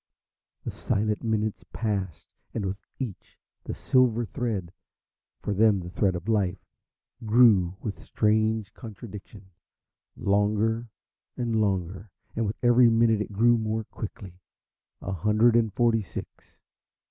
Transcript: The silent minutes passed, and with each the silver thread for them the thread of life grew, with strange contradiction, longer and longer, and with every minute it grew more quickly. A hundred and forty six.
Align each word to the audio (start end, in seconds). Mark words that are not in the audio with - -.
The 0.63 0.71
silent 0.71 1.23
minutes 1.23 1.63
passed, 1.73 2.25
and 2.55 2.65
with 2.65 2.79
each 2.97 3.37
the 3.65 3.75
silver 3.75 4.25
thread 4.25 4.73
for 5.43 5.53
them 5.53 5.79
the 5.79 5.91
thread 5.91 6.15
of 6.15 6.27
life 6.27 6.57
grew, 7.23 7.75
with 7.81 8.03
strange 8.03 8.73
contradiction, 8.73 9.51
longer 10.17 10.87
and 11.37 11.61
longer, 11.61 12.09
and 12.35 12.47
with 12.47 12.57
every 12.63 12.89
minute 12.89 13.21
it 13.21 13.31
grew 13.31 13.59
more 13.59 13.83
quickly. 13.83 14.39
A 15.03 15.11
hundred 15.11 15.55
and 15.55 15.71
forty 15.71 16.01
six. 16.01 16.57